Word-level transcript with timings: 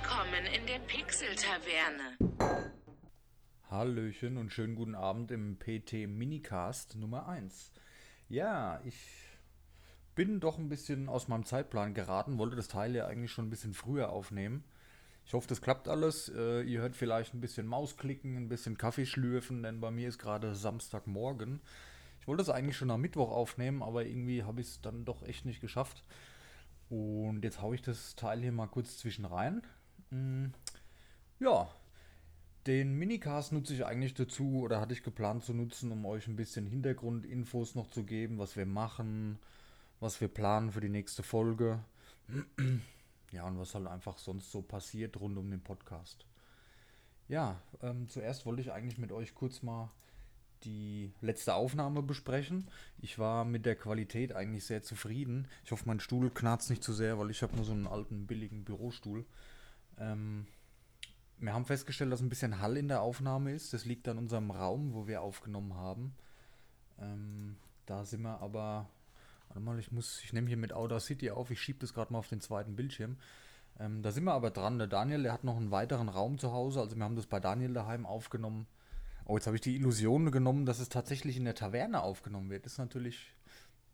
Willkommen 0.00 0.46
in 0.54 0.64
der 0.66 0.78
Pixel-Taverne. 0.86 2.70
Hallöchen 3.68 4.36
und 4.36 4.52
schönen 4.52 4.76
guten 4.76 4.94
Abend 4.94 5.32
im 5.32 5.58
PT 5.58 6.06
Minicast 6.06 6.94
Nummer 6.94 7.28
1. 7.28 7.72
Ja, 8.28 8.80
ich 8.84 8.96
bin 10.14 10.38
doch 10.38 10.56
ein 10.56 10.68
bisschen 10.68 11.08
aus 11.08 11.26
meinem 11.26 11.44
Zeitplan 11.44 11.94
geraten, 11.94 12.38
wollte 12.38 12.54
das 12.54 12.68
Teil 12.68 12.94
ja 12.94 13.06
eigentlich 13.06 13.32
schon 13.32 13.48
ein 13.48 13.50
bisschen 13.50 13.74
früher 13.74 14.10
aufnehmen. 14.10 14.62
Ich 15.26 15.34
hoffe, 15.34 15.48
das 15.48 15.60
klappt 15.60 15.88
alles. 15.88 16.28
Äh, 16.28 16.62
ihr 16.62 16.80
hört 16.80 16.94
vielleicht 16.94 17.34
ein 17.34 17.40
bisschen 17.40 17.66
Mausklicken, 17.66 18.36
ein 18.36 18.48
bisschen 18.48 18.78
Kaffee 18.78 19.06
schlürfen, 19.06 19.64
denn 19.64 19.80
bei 19.80 19.90
mir 19.90 20.08
ist 20.08 20.18
gerade 20.18 20.54
Samstagmorgen. 20.54 21.60
Ich 22.20 22.28
wollte 22.28 22.42
es 22.42 22.50
eigentlich 22.50 22.76
schon 22.76 22.92
am 22.92 23.00
Mittwoch 23.00 23.32
aufnehmen, 23.32 23.82
aber 23.82 24.06
irgendwie 24.06 24.44
habe 24.44 24.60
ich 24.60 24.68
es 24.68 24.80
dann 24.80 25.04
doch 25.04 25.24
echt 25.24 25.44
nicht 25.44 25.60
geschafft. 25.60 26.04
Und 26.88 27.42
jetzt 27.42 27.60
haue 27.60 27.74
ich 27.74 27.82
das 27.82 28.14
Teil 28.14 28.40
hier 28.40 28.52
mal 28.52 28.68
kurz 28.68 28.96
zwischen 28.96 29.24
rein. 29.24 29.62
Mm, 30.10 30.46
ja, 31.40 31.68
den 32.66 32.94
Minicast 32.98 33.52
nutze 33.52 33.74
ich 33.74 33.86
eigentlich 33.86 34.14
dazu 34.14 34.60
oder 34.60 34.80
hatte 34.80 34.92
ich 34.92 35.02
geplant 35.02 35.44
zu 35.44 35.54
nutzen, 35.54 35.90
um 35.92 36.04
euch 36.06 36.26
ein 36.26 36.36
bisschen 36.36 36.66
Hintergrundinfos 36.66 37.74
noch 37.74 37.88
zu 37.88 38.04
geben, 38.04 38.38
was 38.38 38.56
wir 38.56 38.66
machen, 38.66 39.38
was 40.00 40.20
wir 40.20 40.28
planen 40.28 40.72
für 40.72 40.80
die 40.80 40.88
nächste 40.88 41.22
Folge. 41.22 41.80
Ja, 43.30 43.46
und 43.46 43.58
was 43.58 43.74
halt 43.74 43.86
einfach 43.86 44.16
sonst 44.16 44.50
so 44.50 44.62
passiert 44.62 45.20
rund 45.20 45.36
um 45.36 45.50
den 45.50 45.60
Podcast. 45.60 46.24
Ja, 47.28 47.60
ähm, 47.82 48.08
zuerst 48.08 48.46
wollte 48.46 48.62
ich 48.62 48.72
eigentlich 48.72 48.96
mit 48.96 49.12
euch 49.12 49.34
kurz 49.34 49.62
mal 49.62 49.90
die 50.64 51.12
letzte 51.20 51.54
Aufnahme 51.54 52.02
besprechen. 52.02 52.68
Ich 53.02 53.18
war 53.18 53.44
mit 53.44 53.66
der 53.66 53.76
Qualität 53.76 54.34
eigentlich 54.34 54.64
sehr 54.64 54.82
zufrieden. 54.82 55.46
Ich 55.64 55.72
hoffe, 55.72 55.84
mein 55.86 56.00
Stuhl 56.00 56.30
knarzt 56.30 56.70
nicht 56.70 56.82
zu 56.82 56.92
sehr, 56.92 57.18
weil 57.18 57.30
ich 57.30 57.42
habe 57.42 57.54
nur 57.54 57.64
so 57.64 57.72
einen 57.72 57.86
alten, 57.86 58.26
billigen 58.26 58.64
Bürostuhl. 58.64 59.24
Ähm, 59.98 60.46
wir 61.38 61.52
haben 61.54 61.64
festgestellt, 61.64 62.12
dass 62.12 62.20
ein 62.20 62.28
bisschen 62.28 62.60
Hall 62.60 62.76
in 62.76 62.88
der 62.88 63.02
Aufnahme 63.02 63.52
ist. 63.52 63.72
Das 63.72 63.84
liegt 63.84 64.08
an 64.08 64.18
unserem 64.18 64.50
Raum, 64.50 64.92
wo 64.94 65.06
wir 65.06 65.22
aufgenommen 65.22 65.74
haben. 65.74 66.14
Ähm, 66.98 67.56
da 67.86 68.04
sind 68.04 68.22
wir 68.22 68.40
aber 68.40 68.88
Warte 69.48 69.60
mal, 69.60 69.78
ich 69.78 69.90
muss, 69.92 70.22
ich 70.22 70.32
nehme 70.32 70.48
hier 70.48 70.56
mit 70.56 70.72
Audacity 70.72 71.30
auf, 71.30 71.50
ich 71.50 71.60
schiebe 71.60 71.78
das 71.78 71.94
gerade 71.94 72.12
mal 72.12 72.18
auf 72.18 72.28
den 72.28 72.40
zweiten 72.40 72.76
Bildschirm. 72.76 73.16
Ähm, 73.80 74.02
da 74.02 74.12
sind 74.12 74.24
wir 74.24 74.32
aber 74.32 74.50
dran. 74.50 74.78
Der 74.78 74.88
Daniel, 74.88 75.22
der 75.22 75.32
hat 75.32 75.44
noch 75.44 75.56
einen 75.56 75.70
weiteren 75.70 76.08
Raum 76.08 76.38
zu 76.38 76.52
Hause. 76.52 76.80
Also 76.80 76.96
wir 76.96 77.04
haben 77.04 77.16
das 77.16 77.26
bei 77.26 77.40
Daniel 77.40 77.72
daheim 77.72 78.04
aufgenommen. 78.04 78.66
Oh, 79.24 79.36
jetzt 79.36 79.46
habe 79.46 79.56
ich 79.56 79.60
die 79.62 79.76
Illusion 79.76 80.30
genommen, 80.30 80.66
dass 80.66 80.80
es 80.80 80.88
tatsächlich 80.88 81.36
in 81.36 81.44
der 81.44 81.54
Taverne 81.54 82.02
aufgenommen 82.02 82.50
wird. 82.50 82.66
Ist 82.66 82.78
natürlich, 82.78 83.34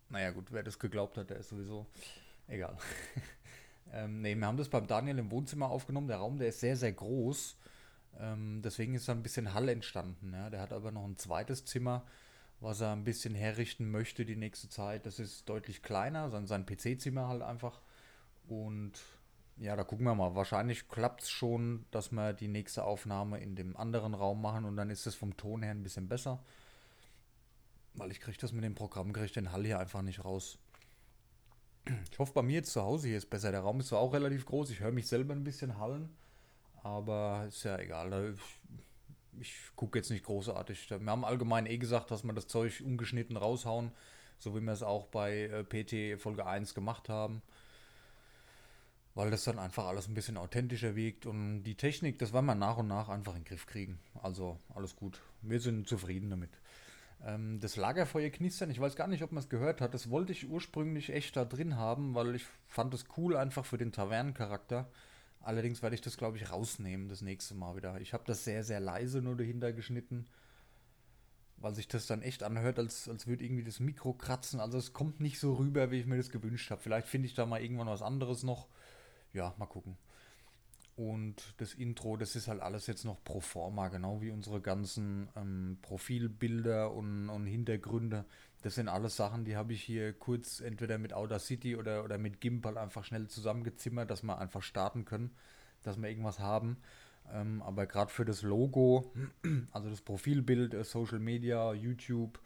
naja 0.09 0.31
gut, 0.31 0.53
wer 0.53 0.63
das 0.63 0.79
geglaubt 0.79 1.19
hat, 1.19 1.31
der 1.31 1.39
ist 1.39 1.49
sowieso 1.49 1.87
egal. 2.49 2.77
ähm, 3.95 4.21
ne, 4.21 4.35
wir 4.37 4.47
haben 4.47 4.57
das 4.57 4.69
beim 4.69 4.87
Daniel 4.87 5.19
im 5.19 5.31
Wohnzimmer 5.31 5.71
aufgenommen. 5.71 6.09
Der 6.09 6.19
Raum, 6.19 6.39
der 6.39 6.49
ist 6.49 6.61
sehr, 6.61 6.77
sehr 6.77 6.93
groß. 6.93 7.57
Ähm, 8.19 8.61
deswegen 8.63 8.95
ist 8.95 9.09
da 9.09 9.13
ein 9.13 9.23
bisschen 9.23 9.55
Hall 9.55 9.69
entstanden. 9.69 10.33
Ja. 10.33 10.51
Der 10.51 10.61
hat 10.61 10.73
aber 10.73 10.91
noch 10.91 11.05
ein 11.05 11.17
zweites 11.17 11.65
Zimmer 11.65 12.05
was 12.65 12.81
er 12.81 12.93
ein 12.93 13.05
bisschen 13.05 13.35
herrichten 13.35 13.91
möchte 13.91 14.25
die 14.25 14.37
nächste 14.37 14.69
Zeit. 14.69 15.07
Das 15.07 15.19
ist 15.19 15.49
deutlich 15.49 15.83
kleiner, 15.83 16.31
sein, 16.31 16.47
sein 16.47 16.67
PC-Zimmer 16.67 17.29
halt 17.29 17.43
einfach. 17.43 17.81
Und 18.49 18.93
ja, 19.59 19.77
da 19.77 19.85
gucken 19.85 20.07
wir 20.07 20.15
mal. 20.15 20.35
Wahrscheinlich 20.35 20.89
klappt 20.89 21.23
es 21.23 21.31
schon, 21.31 21.85
dass 21.91 22.11
wir 22.11 22.33
die 22.33 22.49
nächste 22.49 22.85
Aufnahme 22.85 23.39
in 23.39 23.55
dem 23.55 23.77
anderen 23.77 24.15
Raum 24.15 24.43
machen 24.43 24.65
und 24.65 24.77
dann 24.77 24.91
ist 24.91 25.07
es 25.07 25.15
vom 25.15 25.37
Ton 25.37 25.63
her 25.63 25.73
ein 25.73 25.83
bisschen 25.83 26.09
besser. 26.09 26.43
Weil 27.93 28.11
ich 28.11 28.21
kriege 28.21 28.39
das 28.39 28.53
mit 28.53 28.65
dem 28.65 28.75
Programm, 28.75 29.13
kriege 29.13 29.33
den 29.33 29.53
Hall 29.53 29.65
hier 29.65 29.79
einfach 29.79 30.03
nicht 30.03 30.25
raus. 30.25 30.59
Ich 32.11 32.19
hoffe, 32.19 32.33
bei 32.33 32.43
mir 32.43 32.55
jetzt 32.55 32.73
zu 32.73 32.83
Hause 32.83 33.09
hier 33.09 33.19
ist 33.19 33.31
besser. 33.31 33.51
Der 33.51 33.61
Raum 33.61 33.81
ist 33.81 33.89
zwar 33.89 34.01
auch 34.01 34.13
relativ 34.13 34.47
groß, 34.47 34.71
ich 34.71 34.81
höre 34.81 34.93
mich 34.93 35.07
selber 35.07 35.35
ein 35.35 35.45
bisschen 35.45 35.79
hallen, 35.79 36.09
aber 36.83 37.45
ist 37.49 37.65
ja 37.65 37.79
egal 37.79 38.37
ich 39.41 39.55
gucke 39.77 39.99
jetzt 39.99 40.11
nicht 40.11 40.25
großartig. 40.25 40.91
Wir 40.91 41.11
haben 41.11 41.25
allgemein 41.25 41.67
eh 41.67 41.79
gesagt, 41.79 42.11
dass 42.11 42.25
wir 42.25 42.33
das 42.33 42.47
Zeug 42.47 42.83
ungeschnitten 42.85 43.37
raushauen, 43.37 43.91
so 44.39 44.55
wie 44.55 44.61
wir 44.61 44.73
es 44.73 44.83
auch 44.83 45.07
bei 45.07 45.45
äh, 45.45 45.65
PT 45.65 46.21
Folge 46.21 46.47
1 46.47 46.75
gemacht 46.75 47.09
haben. 47.09 47.43
Weil 49.15 49.31
das 49.31 49.45
dann 49.45 49.61
einfach 49.61 49.87
alles 49.87 50.09
ein 50.09 50.15
bisschen 50.15 50.37
authentischer 50.37 50.97
wiegt 50.97 51.25
und 51.25 51.63
die 51.63 51.77
Technik, 51.77 52.19
das 52.19 52.33
werden 52.33 52.47
wir 52.47 52.57
nach 52.57 52.79
und 52.79 52.89
nach 52.89 53.09
einfach 53.09 53.35
in 53.35 53.43
den 53.43 53.49
Griff 53.49 53.67
kriegen. 53.67 54.01
Also 54.23 54.59
alles 54.75 54.97
gut. 54.97 55.21
Wir 55.43 55.61
sind 55.61 55.89
zufrieden 55.89 56.31
damit. 56.31 56.51
Ähm, 57.23 57.61
das 57.61 57.77
Lagerfeuer 57.77 58.31
knistern, 58.31 58.71
ich 58.71 58.81
weiß 58.81 58.97
gar 58.97 59.07
nicht, 59.07 59.23
ob 59.23 59.33
man 59.33 59.43
es 59.43 59.49
gehört 59.49 59.81
hat. 59.81 59.95
Das 59.95 60.11
wollte 60.11 60.33
ich 60.33 60.49
ursprünglich 60.49 61.11
echt 61.11 61.37
da 61.37 61.45
drin 61.45 61.77
haben, 61.77 62.15
weil 62.15 62.35
ich 62.35 62.45
fand 62.69 62.93
es 62.95 63.07
cool 63.17 63.37
einfach 63.37 63.65
für 63.65 63.79
den 63.79 63.93
Tavernencharakter. 63.93 64.89
Allerdings 65.41 65.83
werde 65.83 65.95
ich 65.95 66.01
das, 66.01 66.17
glaube 66.17 66.39
ich, 66.39 66.51
rausnehmen 66.51 67.09
das 67.09 67.21
nächste 67.21 67.55
Mal 67.55 67.77
wieder. 67.77 68.01
Ich 68.01 68.15
habe 68.15 68.25
das 68.27 68.45
sehr, 68.45 68.65
sehr 68.65 68.81
leise 68.81 69.21
nur 69.21 69.37
dahinter 69.37 69.73
geschnitten, 69.73 70.27
weil 71.59 71.75
sich 71.75 71.87
das 71.87 72.07
dann 72.07 72.23
echt 72.23 72.43
anhört, 72.43 72.79
als, 72.79 73.09
als 73.09 73.27
würde 73.27 73.45
irgendwie 73.45 73.65
das 73.65 73.79
Mikro 73.79 74.15
kratzen. 74.15 74.59
Also 74.59 74.79
es 74.79 74.95
kommt 74.95 75.21
nicht 75.21 75.39
so 75.39 75.55
rüber, 75.55 75.91
wie 75.91 76.01
ich 76.01 76.07
mir 76.07 76.17
das 76.17 76.31
gewünscht 76.31 76.71
habe. 76.71 76.81
Vielleicht 76.81 77.09
finde 77.09 77.27
ich 77.27 77.35
da 77.35 77.45
mal 77.45 77.63
irgendwann 77.63 77.89
was 77.89 78.03
anderes 78.03 78.43
noch. 78.43 78.69
Ja, 79.35 79.55
mal 79.59 79.67
gucken. 79.67 79.99
Und 80.97 81.55
das 81.57 81.75
Intro, 81.75 82.17
das 82.17 82.37
ist 82.37 82.47
halt 82.47 82.61
alles 82.61 82.87
jetzt 82.87 83.05
noch 83.05 83.23
pro 83.25 83.41
forma, 83.41 83.89
genau 83.89 84.23
wie 84.23 84.31
unsere 84.31 84.61
ganzen 84.61 85.29
ähm, 85.35 85.79
Profilbilder 85.83 86.93
und, 86.93 87.29
und 87.31 87.47
Hintergründe. 87.47 88.25
Das 88.63 88.77
sind 88.77 88.89
alles 88.89 89.17
Sachen, 89.17 89.45
die 89.45 89.57
habe 89.57 89.73
ich 89.73 89.83
hier 89.83 90.13
kurz 90.13 90.61
entweder 90.61 90.99
mit 90.99 91.13
Audacity 91.13 91.77
oder, 91.77 92.05
oder 92.05 92.17
mit 92.17 92.41
Gimbal 92.41 92.79
einfach 92.79 93.05
schnell 93.05 93.27
zusammengezimmert, 93.27 94.09
dass 94.09 94.23
wir 94.23 94.39
einfach 94.39 94.63
starten 94.63 95.05
können, 95.05 95.33
dass 95.83 96.01
wir 96.01 96.09
irgendwas 96.09 96.39
haben. 96.39 96.77
Ähm, 97.33 97.61
aber 97.63 97.87
gerade 97.87 98.13
für 98.13 98.25
das 98.25 98.43
Logo, 98.43 99.13
also 99.73 99.91
das 99.91 100.01
Profilbild, 100.01 100.75
äh, 100.75 100.85
Social 100.85 101.19
Media, 101.19 101.73
YouTube, 101.73 102.39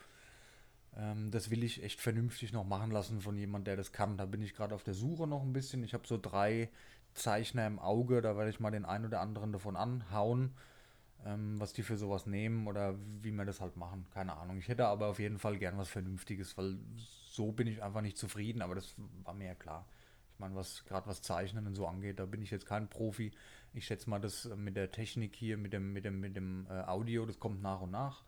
ähm, 0.96 1.30
das 1.30 1.50
will 1.50 1.62
ich 1.64 1.82
echt 1.82 2.00
vernünftig 2.00 2.52
noch 2.52 2.64
machen 2.64 2.90
lassen 2.90 3.20
von 3.20 3.36
jemand, 3.36 3.66
der 3.66 3.76
das 3.76 3.92
kann. 3.92 4.16
Da 4.16 4.26
bin 4.26 4.40
ich 4.40 4.54
gerade 4.54 4.74
auf 4.74 4.84
der 4.84 4.94
Suche 4.94 5.26
noch 5.26 5.42
ein 5.42 5.52
bisschen. 5.52 5.84
Ich 5.84 5.94
habe 5.94 6.06
so 6.06 6.18
drei 6.18 6.70
Zeichner 7.18 7.66
im 7.66 7.78
Auge, 7.78 8.22
da 8.22 8.36
werde 8.36 8.50
ich 8.50 8.60
mal 8.60 8.70
den 8.70 8.84
einen 8.84 9.06
oder 9.06 9.20
anderen 9.20 9.52
davon 9.52 9.76
anhauen, 9.76 10.54
ähm, 11.26 11.60
was 11.60 11.72
die 11.72 11.82
für 11.82 11.96
sowas 11.96 12.26
nehmen 12.26 12.66
oder 12.66 12.94
wie 13.22 13.32
wir 13.32 13.44
das 13.44 13.60
halt 13.60 13.76
machen. 13.76 14.06
Keine 14.14 14.36
Ahnung. 14.36 14.58
Ich 14.58 14.68
hätte 14.68 14.86
aber 14.86 15.08
auf 15.08 15.18
jeden 15.18 15.38
Fall 15.38 15.58
gern 15.58 15.78
was 15.78 15.88
Vernünftiges, 15.88 16.56
weil 16.56 16.78
so 16.96 17.52
bin 17.52 17.66
ich 17.66 17.82
einfach 17.82 18.00
nicht 18.00 18.16
zufrieden, 18.16 18.62
aber 18.62 18.74
das 18.74 18.94
war 19.24 19.34
mir 19.34 19.48
ja 19.48 19.54
klar. 19.54 19.86
Ich 20.34 20.40
meine, 20.40 20.54
was 20.54 20.84
gerade 20.84 21.06
was 21.08 21.20
Zeichnen 21.20 21.66
und 21.66 21.74
so 21.74 21.86
angeht, 21.86 22.20
da 22.20 22.26
bin 22.26 22.42
ich 22.42 22.50
jetzt 22.50 22.66
kein 22.66 22.88
Profi. 22.88 23.32
Ich 23.74 23.86
schätze 23.86 24.08
mal, 24.08 24.20
das 24.20 24.48
mit 24.56 24.76
der 24.76 24.90
Technik 24.90 25.34
hier, 25.34 25.56
mit 25.56 25.72
dem, 25.72 25.92
mit 25.92 26.04
dem, 26.04 26.20
mit 26.20 26.36
dem 26.36 26.66
äh, 26.70 26.82
Audio, 26.82 27.26
das 27.26 27.38
kommt 27.40 27.60
nach 27.62 27.80
und 27.80 27.90
nach. 27.90 28.22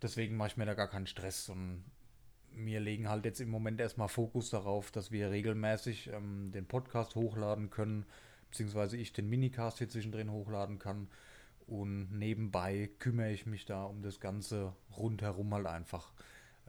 Deswegen 0.00 0.36
mache 0.36 0.48
ich 0.48 0.56
mir 0.56 0.66
da 0.66 0.74
gar 0.74 0.88
keinen 0.88 1.08
Stress 1.08 1.48
und 1.48 1.84
wir 2.54 2.80
legen 2.80 3.08
halt 3.08 3.24
jetzt 3.24 3.40
im 3.40 3.50
Moment 3.50 3.80
erstmal 3.80 4.08
Fokus 4.08 4.50
darauf, 4.50 4.90
dass 4.90 5.10
wir 5.10 5.30
regelmäßig 5.30 6.10
ähm, 6.12 6.50
den 6.52 6.66
Podcast 6.66 7.14
hochladen 7.14 7.70
können, 7.70 8.04
beziehungsweise 8.50 8.96
ich 8.96 9.12
den 9.12 9.28
Minicast 9.28 9.78
hier 9.78 9.88
zwischendrin 9.88 10.30
hochladen 10.30 10.78
kann. 10.78 11.08
Und 11.66 12.10
nebenbei 12.12 12.90
kümmere 12.98 13.30
ich 13.30 13.46
mich 13.46 13.66
da 13.66 13.84
um 13.84 14.02
das 14.02 14.20
Ganze 14.20 14.72
rundherum 14.96 15.52
halt 15.52 15.66
einfach. 15.66 16.12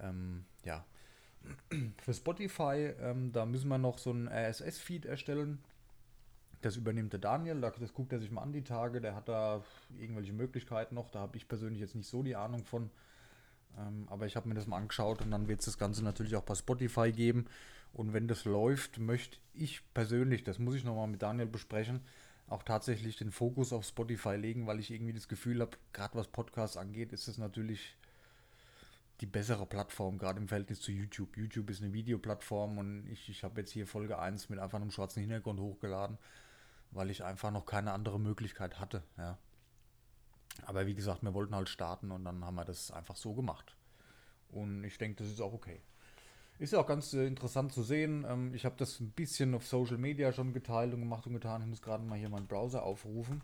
Ähm, 0.02 0.46
ja. 0.66 0.86
Für 2.04 2.14
Spotify, 2.14 2.94
ähm, 3.00 3.32
da 3.32 3.46
müssen 3.46 3.70
wir 3.70 3.78
noch 3.78 3.98
so 3.98 4.12
ein 4.12 4.28
RSS-Feed 4.28 5.06
erstellen. 5.06 5.60
Das 6.62 6.76
übernimmt 6.76 7.14
der 7.14 7.22
Daniel, 7.22 7.62
das 7.62 7.94
guckt 7.94 8.12
er 8.12 8.20
sich 8.20 8.32
mal 8.32 8.42
an 8.42 8.52
die 8.52 8.64
Tage. 8.64 9.00
Der 9.00 9.16
hat 9.16 9.30
da 9.30 9.64
irgendwelche 9.98 10.34
Möglichkeiten 10.34 10.96
noch. 10.96 11.10
Da 11.10 11.20
habe 11.20 11.38
ich 11.38 11.48
persönlich 11.48 11.80
jetzt 11.80 11.96
nicht 11.96 12.10
so 12.10 12.22
die 12.22 12.36
Ahnung 12.36 12.66
von. 12.66 12.92
Ähm, 13.78 14.08
aber 14.10 14.26
ich 14.26 14.36
habe 14.36 14.48
mir 14.48 14.56
das 14.56 14.68
mal 14.68 14.78
angeschaut 14.78 15.22
und 15.22 15.32
dann 15.32 15.48
wird 15.48 15.60
es 15.60 15.66
das 15.66 15.78
Ganze 15.78 16.04
natürlich 16.04 16.36
auch 16.36 16.44
bei 16.44 16.56
Spotify 16.56 17.12
geben. 17.12 17.46
Und 17.94 18.14
wenn 18.14 18.28
das 18.28 18.46
läuft, 18.46 19.00
möchte 19.00 19.38
ich 19.54 19.82
persönlich, 19.94 20.44
das 20.44 20.60
muss 20.60 20.76
ich 20.76 20.84
nochmal 20.84 21.08
mit 21.08 21.22
Daniel 21.22 21.48
besprechen, 21.48 22.02
auch 22.48 22.64
tatsächlich 22.64 23.18
den 23.18 23.32
Fokus 23.32 23.74
auf 23.74 23.86
Spotify 23.86 24.36
legen, 24.36 24.68
weil 24.68 24.80
ich 24.80 24.92
irgendwie 24.92 25.14
das 25.14 25.28
Gefühl 25.28 25.62
habe, 25.62 25.78
gerade 25.94 26.16
was 26.16 26.28
Podcasts 26.28 26.78
angeht, 26.78 27.14
ist 27.14 27.28
es 27.28 27.38
natürlich 27.38 27.96
die 29.22 29.26
bessere 29.26 29.66
Plattform, 29.66 30.18
gerade 30.18 30.40
im 30.40 30.48
Verhältnis 30.48 30.82
zu 30.82 30.92
YouTube. 30.92 31.36
YouTube 31.36 31.70
ist 31.70 31.82
eine 31.82 31.94
Videoplattform 31.94 32.78
und 32.78 33.08
ich, 33.08 33.30
ich 33.30 33.44
habe 33.44 33.62
jetzt 33.62 33.72
hier 33.72 33.86
Folge 33.86 34.18
1 34.18 34.50
mit 34.50 34.60
einfach 34.60 34.80
einem 34.80 34.92
schwarzen 34.92 35.20
Hintergrund 35.20 35.60
hochgeladen, 35.60 36.18
weil 36.92 37.10
ich 37.10 37.24
einfach 37.24 37.52
noch 37.52 37.66
keine 37.66 37.92
andere 37.92 38.20
Möglichkeit 38.20 38.80
hatte. 38.80 39.04
Ja. 39.18 39.38
Aber 40.66 40.88
wie 40.88 40.96
gesagt, 40.96 41.24
wir 41.24 41.34
wollten 41.34 41.56
halt 41.56 41.70
starten 41.70 42.12
und 42.12 42.26
dann 42.26 42.44
haben 42.44 42.56
wir 42.56 42.66
das 42.66 42.92
einfach 42.92 43.16
so 43.16 43.34
gemacht. 43.34 43.76
Und 44.52 44.84
ich 44.84 44.98
denke, 44.98 45.24
das 45.24 45.32
ist 45.32 45.42
auch 45.42 45.54
okay. 45.54 45.82
Ist 46.60 46.74
ja 46.74 46.80
auch 46.80 46.88
ganz 46.88 47.14
äh, 47.14 47.26
interessant 47.26 47.72
zu 47.72 47.84
sehen. 47.84 48.26
Ähm, 48.28 48.54
ich 48.54 48.66
habe 48.66 48.76
das 48.78 49.00
ein 49.00 49.12
bisschen 49.12 49.56
auf 49.56 49.66
Social 49.66 49.98
Media 49.98 50.34
schon 50.34 50.54
geteilt 50.54 50.94
und 50.94 51.00
gemacht 51.00 51.26
und 51.26 51.34
getan. 51.34 51.62
Ich 51.62 51.68
muss 51.68 51.82
gerade 51.82 52.04
mal 52.04 52.18
hier 52.18 52.30
meinen 52.30 52.48
Browser 52.48 52.84
aufrufen. 52.84 53.42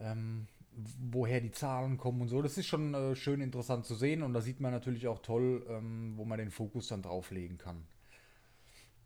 Ähm, 0.00 0.46
woher 1.10 1.40
die 1.40 1.52
Zahlen 1.52 1.98
kommen 1.98 2.22
und 2.22 2.28
so. 2.28 2.42
Das 2.42 2.58
ist 2.58 2.66
schon 2.66 2.94
äh, 2.94 3.14
schön 3.14 3.40
interessant 3.40 3.84
zu 3.84 3.94
sehen 3.94 4.22
und 4.22 4.32
da 4.32 4.40
sieht 4.40 4.60
man 4.60 4.72
natürlich 4.72 5.06
auch 5.06 5.20
toll, 5.20 5.64
ähm, 5.68 6.14
wo 6.16 6.24
man 6.24 6.38
den 6.38 6.50
Fokus 6.50 6.88
dann 6.88 7.02
drauflegen 7.02 7.58
kann. 7.58 7.86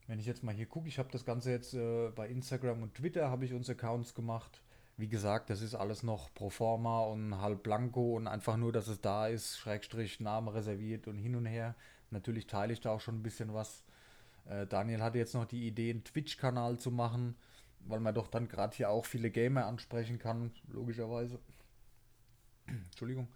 Wenn 0.06 0.19
ich 0.19 0.26
jetzt 0.26 0.42
mal 0.42 0.54
hier 0.54 0.66
gucke, 0.66 0.88
ich 0.88 0.98
habe 0.98 1.10
das 1.12 1.25
Ganze 1.25 1.50
jetzt 1.50 1.75
äh, 1.75 2.10
bei 2.14 2.28
Instagram 2.28 2.82
und 2.82 2.94
Twitter 2.94 3.28
habe 3.30 3.44
ich 3.44 3.52
uns 3.52 3.69
Accounts 3.69 4.14
gemacht. 4.14 4.62
Wie 4.98 5.08
gesagt, 5.08 5.48
das 5.48 5.62
ist 5.62 5.76
alles 5.76 6.02
noch 6.02 6.34
pro 6.34 6.50
forma 6.50 7.02
und 7.02 7.40
halb 7.40 7.62
blanco 7.62 8.16
und 8.16 8.26
einfach 8.26 8.56
nur, 8.56 8.72
dass 8.72 8.88
es 8.88 9.00
da 9.00 9.28
ist, 9.28 9.56
Schrägstrich, 9.56 10.18
Name 10.18 10.52
reserviert 10.52 11.06
und 11.06 11.16
hin 11.16 11.36
und 11.36 11.46
her. 11.46 11.76
Natürlich 12.10 12.48
teile 12.48 12.72
ich 12.72 12.80
da 12.80 12.90
auch 12.90 13.00
schon 13.00 13.14
ein 13.14 13.22
bisschen 13.22 13.54
was. 13.54 13.84
Äh, 14.46 14.66
Daniel 14.66 15.00
hatte 15.00 15.18
jetzt 15.18 15.34
noch 15.34 15.44
die 15.44 15.68
Idee, 15.68 15.90
einen 15.90 16.02
Twitch-Kanal 16.02 16.78
zu 16.78 16.90
machen, 16.90 17.36
weil 17.86 18.00
man 18.00 18.12
doch 18.12 18.26
dann 18.26 18.48
gerade 18.48 18.76
hier 18.76 18.90
auch 18.90 19.04
viele 19.04 19.30
Gamer 19.30 19.66
ansprechen 19.66 20.18
kann, 20.18 20.50
logischerweise. 20.66 21.38
Entschuldigung. 22.66 23.28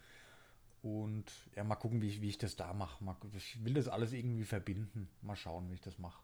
Und 0.82 1.30
ja, 1.54 1.62
mal 1.62 1.76
gucken, 1.76 2.02
wie 2.02 2.08
ich, 2.08 2.20
wie 2.20 2.30
ich 2.30 2.38
das 2.38 2.56
da 2.56 2.72
mache. 2.72 3.04
Ich 3.36 3.64
will 3.64 3.74
das 3.74 3.86
alles 3.86 4.12
irgendwie 4.12 4.44
verbinden. 4.44 5.08
Mal 5.20 5.36
schauen, 5.36 5.70
wie 5.70 5.74
ich 5.74 5.80
das 5.80 5.96
mache. 5.98 6.20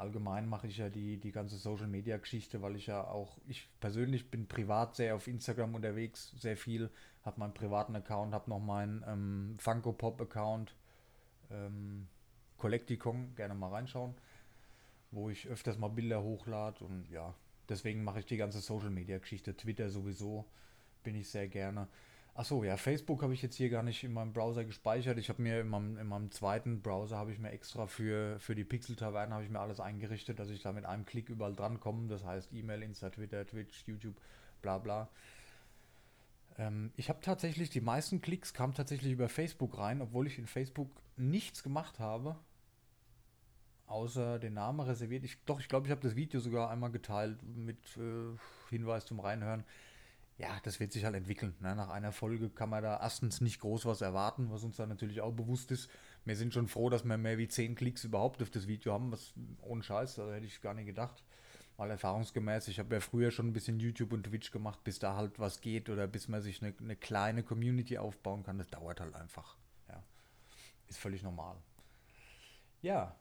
Allgemein 0.00 0.48
mache 0.48 0.66
ich 0.66 0.78
ja 0.78 0.88
die, 0.88 1.18
die 1.18 1.30
ganze 1.30 1.56
Social 1.56 1.86
Media 1.86 2.16
Geschichte, 2.16 2.62
weil 2.62 2.76
ich 2.76 2.86
ja 2.86 3.04
auch, 3.04 3.38
ich 3.46 3.68
persönlich 3.80 4.30
bin 4.30 4.46
privat 4.46 4.96
sehr 4.96 5.14
auf 5.14 5.28
Instagram 5.28 5.74
unterwegs, 5.74 6.32
sehr 6.38 6.56
viel, 6.56 6.90
habe 7.22 7.40
meinen 7.40 7.54
privaten 7.54 7.94
Account, 7.94 8.32
habe 8.32 8.48
noch 8.48 8.60
meinen 8.60 9.04
ähm, 9.06 9.56
Funko 9.58 9.92
Pop 9.92 10.20
Account, 10.20 10.74
ähm, 11.50 12.08
Collecticon, 12.56 13.34
gerne 13.36 13.54
mal 13.54 13.68
reinschauen, 13.68 14.14
wo 15.10 15.30
ich 15.30 15.46
öfters 15.48 15.78
mal 15.78 15.88
Bilder 15.88 16.22
hochlade 16.22 16.82
und 16.84 17.08
ja, 17.10 17.34
deswegen 17.68 18.02
mache 18.02 18.20
ich 18.20 18.26
die 18.26 18.38
ganze 18.38 18.60
Social 18.60 18.90
Media 18.90 19.18
Geschichte, 19.18 19.56
Twitter 19.56 19.90
sowieso 19.90 20.46
bin 21.02 21.14
ich 21.14 21.28
sehr 21.28 21.48
gerne. 21.48 21.88
Achso, 22.34 22.62
ja, 22.62 22.76
Facebook 22.76 23.22
habe 23.22 23.34
ich 23.34 23.42
jetzt 23.42 23.56
hier 23.56 23.70
gar 23.70 23.82
nicht 23.82 24.04
in 24.04 24.12
meinem 24.12 24.32
Browser 24.32 24.64
gespeichert. 24.64 25.18
Ich 25.18 25.28
habe 25.28 25.42
mir 25.42 25.60
in 25.60 25.68
meinem, 25.68 25.98
in 25.98 26.06
meinem 26.06 26.30
zweiten 26.30 26.80
Browser 26.80 27.16
habe 27.16 27.32
ich 27.32 27.38
mir 27.38 27.50
extra 27.50 27.86
für, 27.86 28.38
für 28.38 28.54
die 28.54 28.64
Pixel-Taverne 28.64 29.34
habe 29.34 29.44
ich 29.44 29.50
mir 29.50 29.60
alles 29.60 29.80
eingerichtet, 29.80 30.38
dass 30.38 30.48
ich 30.48 30.62
da 30.62 30.72
mit 30.72 30.84
einem 30.84 31.04
Klick 31.04 31.28
überall 31.28 31.54
dran 31.54 31.80
komme. 31.80 32.08
Das 32.08 32.24
heißt 32.24 32.52
E-Mail, 32.52 32.82
Insta, 32.82 33.10
Twitter, 33.10 33.46
Twitch, 33.46 33.84
YouTube, 33.86 34.14
bla 34.62 34.78
bla. 34.78 35.10
Ähm, 36.56 36.92
ich 36.96 37.08
habe 37.08 37.20
tatsächlich, 37.20 37.68
die 37.70 37.80
meisten 37.80 38.20
Klicks 38.20 38.54
kamen 38.54 38.74
tatsächlich 38.74 39.12
über 39.12 39.28
Facebook 39.28 39.76
rein, 39.78 40.00
obwohl 40.00 40.26
ich 40.26 40.38
in 40.38 40.46
Facebook 40.46 40.90
nichts 41.16 41.62
gemacht 41.62 41.98
habe. 41.98 42.36
Außer 43.86 44.38
den 44.38 44.54
Namen 44.54 44.80
reserviert. 44.80 45.24
Ich, 45.24 45.44
doch, 45.46 45.58
ich 45.58 45.68
glaube, 45.68 45.88
ich 45.88 45.90
habe 45.90 46.00
das 46.00 46.14
Video 46.14 46.38
sogar 46.38 46.70
einmal 46.70 46.92
geteilt 46.92 47.42
mit 47.42 47.96
äh, 47.96 48.38
Hinweis 48.70 49.04
zum 49.04 49.18
Reinhören 49.18 49.64
ja, 50.40 50.58
das 50.62 50.80
wird 50.80 50.92
sich 50.92 51.04
halt 51.04 51.14
entwickeln. 51.14 51.54
Ne? 51.60 51.76
Nach 51.76 51.90
einer 51.90 52.12
Folge 52.12 52.48
kann 52.48 52.70
man 52.70 52.82
da 52.82 52.98
erstens 52.98 53.42
nicht 53.42 53.60
groß 53.60 53.84
was 53.84 54.00
erwarten, 54.00 54.50
was 54.50 54.64
uns 54.64 54.76
dann 54.76 54.88
natürlich 54.88 55.20
auch 55.20 55.32
bewusst 55.32 55.70
ist. 55.70 55.90
Wir 56.24 56.34
sind 56.34 56.54
schon 56.54 56.66
froh, 56.66 56.88
dass 56.88 57.04
wir 57.04 57.18
mehr 57.18 57.36
wie 57.36 57.46
10 57.46 57.74
Klicks 57.74 58.04
überhaupt 58.04 58.42
auf 58.42 58.48
das 58.48 58.66
Video 58.66 58.94
haben, 58.94 59.12
was 59.12 59.34
ohne 59.60 59.82
Scheiß, 59.82 60.14
da 60.14 60.32
hätte 60.32 60.46
ich 60.46 60.62
gar 60.62 60.72
nicht 60.72 60.86
gedacht. 60.86 61.22
Mal 61.76 61.90
erfahrungsgemäß, 61.90 62.68
ich 62.68 62.78
habe 62.78 62.94
ja 62.94 63.00
früher 63.00 63.30
schon 63.30 63.48
ein 63.48 63.52
bisschen 63.52 63.80
YouTube 63.80 64.14
und 64.14 64.24
Twitch 64.24 64.50
gemacht, 64.50 64.82
bis 64.82 64.98
da 64.98 65.14
halt 65.14 65.38
was 65.38 65.60
geht 65.60 65.90
oder 65.90 66.06
bis 66.06 66.26
man 66.28 66.40
sich 66.40 66.62
eine, 66.62 66.74
eine 66.78 66.96
kleine 66.96 67.42
Community 67.42 67.98
aufbauen 67.98 68.42
kann. 68.42 68.56
Das 68.56 68.68
dauert 68.68 69.00
halt 69.00 69.14
einfach. 69.14 69.58
Ja. 69.88 70.02
Ist 70.88 70.98
völlig 70.98 71.22
normal. 71.22 71.56
Ja, 72.80 73.14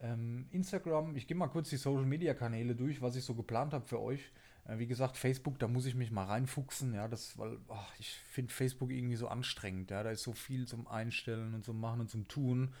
ähm, 0.00 0.48
Instagram, 0.50 1.14
ich 1.14 1.28
gehe 1.28 1.36
mal 1.36 1.46
kurz 1.46 1.70
die 1.70 1.76
Social 1.76 2.06
Media 2.06 2.34
Kanäle 2.34 2.74
durch, 2.74 3.00
was 3.02 3.14
ich 3.14 3.24
so 3.24 3.34
geplant 3.34 3.72
habe 3.72 3.86
für 3.86 4.00
euch. 4.00 4.32
Äh, 4.68 4.78
wie 4.78 4.86
gesagt, 4.86 5.16
Facebook, 5.16 5.58
da 5.58 5.68
muss 5.68 5.86
ich 5.86 5.94
mich 5.94 6.10
mal 6.10 6.24
reinfuchsen, 6.24 6.94
ja, 6.94 7.08
das, 7.08 7.38
weil 7.38 7.58
oh, 7.68 7.76
ich 7.98 8.14
finde 8.30 8.52
Facebook 8.52 8.90
irgendwie 8.90 9.16
so 9.16 9.28
anstrengend, 9.28 9.90
ja, 9.90 10.02
da 10.02 10.10
ist 10.10 10.22
so 10.22 10.32
viel 10.32 10.66
zum 10.66 10.86
Einstellen 10.86 11.54
und 11.54 11.64
zum 11.64 11.80
Machen 11.80 12.00
und 12.00 12.10
zum 12.10 12.28
Tun. 12.28 12.72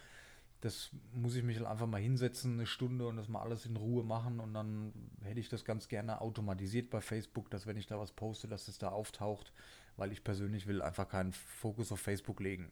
Das 0.62 0.90
muss 1.12 1.36
ich 1.36 1.44
mich 1.44 1.58
halt 1.58 1.66
einfach 1.66 1.86
mal 1.86 2.00
hinsetzen, 2.00 2.54
eine 2.54 2.66
Stunde 2.66 3.06
und 3.06 3.16
das 3.16 3.28
mal 3.28 3.42
alles 3.42 3.66
in 3.66 3.76
Ruhe 3.76 4.02
machen 4.04 4.40
und 4.40 4.54
dann 4.54 4.92
hätte 5.22 5.38
ich 5.38 5.48
das 5.48 5.64
ganz 5.64 5.86
gerne 5.88 6.20
automatisiert 6.20 6.90
bei 6.90 7.00
Facebook, 7.00 7.50
dass 7.50 7.66
wenn 7.66 7.76
ich 7.76 7.86
da 7.86 7.98
was 7.98 8.12
poste, 8.12 8.48
dass 8.48 8.66
es 8.66 8.78
da 8.78 8.88
auftaucht, 8.88 9.52
weil 9.96 10.12
ich 10.12 10.24
persönlich 10.24 10.66
will 10.66 10.82
einfach 10.82 11.08
keinen 11.08 11.32
Fokus 11.32 11.92
auf 11.92 12.00
Facebook 12.00 12.40
legen. 12.40 12.70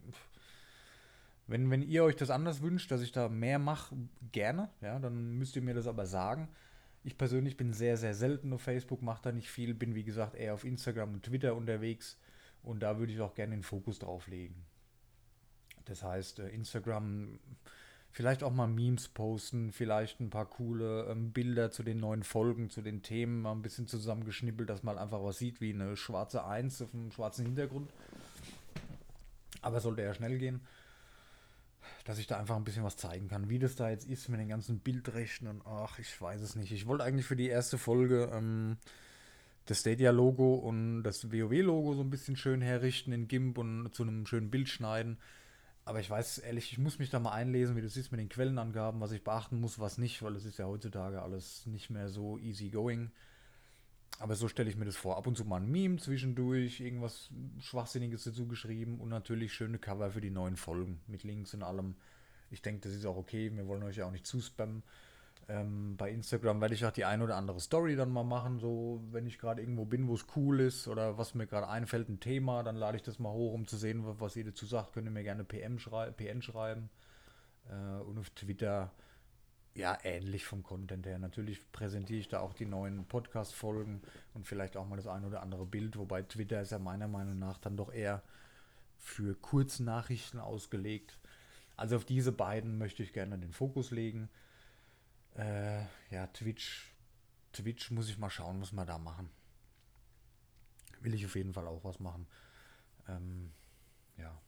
Wenn, 1.46 1.70
wenn 1.70 1.82
ihr 1.82 2.04
euch 2.04 2.16
das 2.16 2.30
anders 2.30 2.62
wünscht, 2.62 2.90
dass 2.90 3.02
ich 3.02 3.12
da 3.12 3.28
mehr 3.28 3.58
mache, 3.58 3.94
gerne, 4.32 4.70
ja, 4.80 4.98
dann 4.98 5.32
müsst 5.32 5.54
ihr 5.54 5.62
mir 5.62 5.74
das 5.74 5.86
aber 5.86 6.06
sagen. 6.06 6.48
Ich 7.04 7.18
persönlich 7.18 7.58
bin 7.58 7.74
sehr, 7.74 7.98
sehr 7.98 8.14
selten 8.14 8.52
auf 8.54 8.62
Facebook, 8.62 9.02
mache 9.02 9.22
da 9.24 9.32
nicht 9.32 9.50
viel, 9.50 9.74
bin 9.74 9.94
wie 9.94 10.04
gesagt 10.04 10.34
eher 10.34 10.54
auf 10.54 10.64
Instagram 10.64 11.12
und 11.14 11.22
Twitter 11.22 11.54
unterwegs 11.54 12.18
und 12.62 12.82
da 12.82 12.98
würde 12.98 13.12
ich 13.12 13.20
auch 13.20 13.34
gerne 13.34 13.54
den 13.54 13.62
Fokus 13.62 13.98
drauf 13.98 14.26
legen. 14.26 14.64
Das 15.84 16.02
heißt, 16.02 16.38
äh, 16.38 16.48
Instagram 16.48 17.38
vielleicht 18.10 18.42
auch 18.42 18.52
mal 18.52 18.68
Memes 18.68 19.08
posten, 19.08 19.70
vielleicht 19.70 20.20
ein 20.20 20.30
paar 20.30 20.46
coole 20.46 21.06
ähm, 21.10 21.32
Bilder 21.32 21.70
zu 21.70 21.82
den 21.82 22.00
neuen 22.00 22.22
Folgen, 22.22 22.70
zu 22.70 22.80
den 22.80 23.02
Themen, 23.02 23.42
mal 23.42 23.52
ein 23.52 23.60
bisschen 23.60 23.86
zusammengeschnippelt, 23.86 24.70
dass 24.70 24.82
man 24.82 24.96
einfach 24.96 25.22
was 25.22 25.36
sieht 25.36 25.60
wie 25.60 25.74
eine 25.74 25.96
schwarze 25.98 26.46
Eins 26.46 26.80
auf 26.80 26.94
einem 26.94 27.10
schwarzen 27.10 27.44
Hintergrund. 27.44 27.90
Aber 29.60 29.80
sollte 29.80 30.02
ja 30.02 30.14
schnell 30.14 30.38
gehen 30.38 30.62
dass 32.04 32.18
ich 32.18 32.26
da 32.26 32.38
einfach 32.38 32.56
ein 32.56 32.64
bisschen 32.64 32.84
was 32.84 32.96
zeigen 32.96 33.28
kann. 33.28 33.48
Wie 33.48 33.58
das 33.58 33.76
da 33.76 33.90
jetzt 33.90 34.08
ist 34.08 34.28
mit 34.28 34.40
den 34.40 34.48
ganzen 34.48 34.80
Bildrechten 34.80 35.46
und 35.48 35.62
ach, 35.66 35.98
ich 35.98 36.20
weiß 36.20 36.40
es 36.40 36.56
nicht. 36.56 36.72
Ich 36.72 36.86
wollte 36.86 37.04
eigentlich 37.04 37.26
für 37.26 37.36
die 37.36 37.48
erste 37.48 37.78
Folge 37.78 38.30
ähm, 38.32 38.76
das 39.66 39.80
Stadia-Logo 39.80 40.54
und 40.54 41.02
das 41.02 41.32
WoW-Logo 41.32 41.94
so 41.94 42.02
ein 42.02 42.10
bisschen 42.10 42.36
schön 42.36 42.60
herrichten 42.60 43.12
in 43.12 43.28
GIMP 43.28 43.58
und 43.58 43.94
zu 43.94 44.02
einem 44.02 44.26
schönen 44.26 44.50
Bild 44.50 44.68
schneiden. 44.68 45.18
Aber 45.86 46.00
ich 46.00 46.08
weiß 46.08 46.38
ehrlich, 46.38 46.72
ich 46.72 46.78
muss 46.78 46.98
mich 46.98 47.10
da 47.10 47.18
mal 47.18 47.32
einlesen, 47.32 47.76
wie 47.76 47.82
das 47.82 47.96
ist 47.96 48.10
mit 48.10 48.20
den 48.20 48.28
Quellenangaben, 48.28 49.00
was 49.00 49.12
ich 49.12 49.22
beachten 49.22 49.60
muss, 49.60 49.78
was 49.78 49.98
nicht, 49.98 50.22
weil 50.22 50.34
es 50.34 50.44
ist 50.44 50.58
ja 50.58 50.64
heutzutage 50.66 51.20
alles 51.20 51.66
nicht 51.66 51.90
mehr 51.90 52.08
so 52.08 52.38
easy 52.38 52.70
going. 52.70 53.10
Aber 54.20 54.36
so 54.36 54.48
stelle 54.48 54.70
ich 54.70 54.76
mir 54.76 54.84
das 54.84 54.96
vor. 54.96 55.16
Ab 55.16 55.26
und 55.26 55.36
zu 55.36 55.44
mal 55.44 55.60
ein 55.60 55.70
Meme 55.70 55.96
zwischendurch, 55.96 56.80
irgendwas 56.80 57.30
Schwachsinniges 57.60 58.24
dazu 58.24 58.46
geschrieben 58.46 59.00
und 59.00 59.08
natürlich 59.08 59.52
schöne 59.52 59.78
Cover 59.78 60.10
für 60.10 60.20
die 60.20 60.30
neuen 60.30 60.56
Folgen 60.56 61.00
mit 61.06 61.24
Links 61.24 61.52
und 61.54 61.62
allem. 61.62 61.96
Ich 62.50 62.62
denke, 62.62 62.82
das 62.82 62.96
ist 62.96 63.06
auch 63.06 63.16
okay. 63.16 63.50
Wir 63.54 63.66
wollen 63.66 63.82
euch 63.82 63.96
ja 63.96 64.06
auch 64.06 64.12
nicht 64.12 64.26
zuspammen. 64.26 64.82
Ähm, 65.48 65.96
bei 65.96 66.10
Instagram 66.10 66.60
werde 66.60 66.74
ich 66.74 66.86
auch 66.86 66.92
die 66.92 67.04
ein 67.04 67.20
oder 67.20 67.36
andere 67.36 67.60
Story 67.60 67.96
dann 67.96 68.10
mal 68.10 68.24
machen, 68.24 68.58
so 68.58 69.02
wenn 69.10 69.26
ich 69.26 69.38
gerade 69.38 69.60
irgendwo 69.60 69.84
bin, 69.84 70.08
wo 70.08 70.14
es 70.14 70.24
cool 70.36 70.60
ist 70.60 70.88
oder 70.88 71.18
was 71.18 71.34
mir 71.34 71.46
gerade 71.46 71.68
einfällt, 71.68 72.08
ein 72.08 72.20
Thema, 72.20 72.62
dann 72.62 72.76
lade 72.76 72.96
ich 72.96 73.02
das 73.02 73.18
mal 73.18 73.32
hoch, 73.32 73.52
um 73.52 73.66
zu 73.66 73.76
sehen, 73.76 74.04
was 74.04 74.36
ihr 74.36 74.44
dazu 74.44 74.64
sagt. 74.64 74.94
Könnt 74.94 75.06
ihr 75.06 75.10
mir 75.10 75.22
gerne 75.22 75.44
PM 75.44 75.78
schrei 75.78 76.10
PN 76.10 76.40
schreiben. 76.40 76.88
Äh, 77.68 78.00
und 78.02 78.18
auf 78.18 78.30
Twitter 78.30 78.92
ja, 79.74 79.98
ähnlich 80.04 80.44
vom 80.44 80.62
Content 80.62 81.04
her. 81.06 81.18
Natürlich 81.18 81.60
präsentiere 81.72 82.20
ich 82.20 82.28
da 82.28 82.40
auch 82.40 82.54
die 82.54 82.66
neuen 82.66 83.06
Podcast-Folgen 83.06 84.02
und 84.32 84.46
vielleicht 84.46 84.76
auch 84.76 84.86
mal 84.86 84.96
das 84.96 85.08
ein 85.08 85.24
oder 85.24 85.42
andere 85.42 85.66
Bild, 85.66 85.96
wobei 85.96 86.22
Twitter 86.22 86.60
ist 86.60 86.70
ja 86.70 86.78
meiner 86.78 87.08
Meinung 87.08 87.38
nach 87.38 87.58
dann 87.58 87.76
doch 87.76 87.92
eher 87.92 88.22
für 88.98 89.34
Kurznachrichten 89.34 90.38
ausgelegt. 90.38 91.18
Also 91.76 91.96
auf 91.96 92.04
diese 92.04 92.30
beiden 92.30 92.78
möchte 92.78 93.02
ich 93.02 93.12
gerne 93.12 93.36
den 93.36 93.52
Fokus 93.52 93.90
legen. 93.90 94.28
Äh, 95.36 95.80
ja, 96.10 96.28
Twitch. 96.28 96.94
Twitch 97.52 97.90
muss 97.90 98.08
ich 98.08 98.18
mal 98.18 98.30
schauen, 98.30 98.60
was 98.60 98.72
wir 98.72 98.84
da 98.84 98.98
machen. 98.98 99.28
Will 101.00 101.14
ich 101.14 101.26
auf 101.26 101.34
jeden 101.34 101.52
Fall 101.52 101.66
auch 101.66 101.82
was 101.82 101.98
machen. 101.98 102.26
Ähm, 103.08 103.50
ja. 104.18 104.40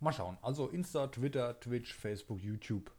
Mal 0.00 0.12
schauen. 0.12 0.38
Also 0.40 0.68
Insta, 0.68 1.08
Twitter, 1.08 1.60
Twitch, 1.60 1.92
Facebook, 1.92 2.40
YouTube 2.40 2.95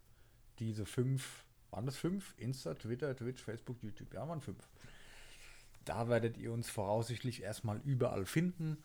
diese 0.60 0.86
fünf, 0.86 1.46
waren 1.72 1.86
das 1.86 1.98
fünf? 1.98 2.34
Insta, 2.38 2.74
Twitter, 2.74 3.16
Twitch, 3.16 3.44
Facebook, 3.44 3.82
YouTube. 3.82 4.14
Ja, 4.14 4.28
waren 4.28 4.42
fünf. 4.42 4.70
Da 5.86 6.10
werdet 6.10 6.38
ihr 6.38 6.52
uns 6.52 6.70
voraussichtlich 6.70 7.44
erstmal 7.44 7.80
überall 7.86 8.26
finden. 8.26 8.78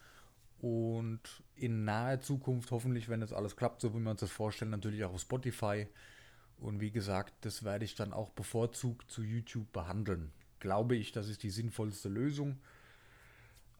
Und 0.60 1.42
in 1.56 1.84
naher 1.84 2.20
Zukunft, 2.20 2.70
hoffentlich, 2.70 3.08
wenn 3.08 3.20
das 3.20 3.32
alles 3.32 3.56
klappt, 3.56 3.80
so 3.80 3.94
wie 3.94 3.98
wir 3.98 4.10
uns 4.10 4.20
das 4.20 4.30
vorstellen, 4.30 4.70
natürlich 4.70 5.04
auch 5.04 5.14
auf 5.14 5.20
Spotify. 5.20 5.88
Und 6.58 6.80
wie 6.80 6.92
gesagt, 6.92 7.34
das 7.40 7.64
werde 7.64 7.84
ich 7.84 7.96
dann 7.96 8.12
auch 8.12 8.30
bevorzugt 8.30 9.10
zu 9.10 9.24
YouTube 9.24 9.72
behandeln. 9.72 10.30
Glaube 10.60 10.94
ich, 10.94 11.10
das 11.10 11.28
ist 11.28 11.42
die 11.42 11.50
sinnvollste 11.50 12.08
Lösung. 12.08 12.60